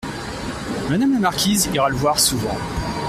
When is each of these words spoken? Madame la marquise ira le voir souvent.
Madame 0.89 1.13
la 1.13 1.19
marquise 1.19 1.69
ira 1.73 1.87
le 1.87 1.95
voir 1.95 2.19
souvent. 2.19 2.57